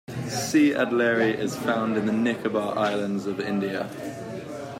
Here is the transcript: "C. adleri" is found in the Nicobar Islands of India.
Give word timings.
"C. 0.29 0.71
adleri" 0.71 1.37
is 1.37 1.55
found 1.55 1.95
in 1.95 2.07
the 2.07 2.11
Nicobar 2.11 2.75
Islands 2.75 3.27
of 3.27 3.39
India. 3.39 3.87